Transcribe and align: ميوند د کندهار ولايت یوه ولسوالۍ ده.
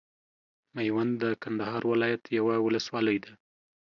ميوند 0.75 1.11
د 1.23 1.23
کندهار 1.43 1.83
ولايت 1.91 2.23
یوه 2.37 2.55
ولسوالۍ 2.65 3.17
ده. 3.23 3.31